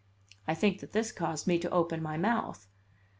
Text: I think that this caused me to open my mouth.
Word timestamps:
I 0.47 0.55
think 0.55 0.79
that 0.79 0.93
this 0.93 1.11
caused 1.11 1.45
me 1.45 1.59
to 1.59 1.69
open 1.69 2.01
my 2.01 2.17
mouth. 2.17 2.65